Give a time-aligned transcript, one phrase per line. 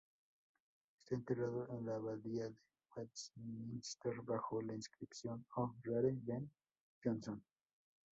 [0.97, 2.57] Está enterrado en la Abadía de
[2.95, 6.49] Westminster bajo la inscripción "O Rare Ben
[7.03, 7.39] Jonson,".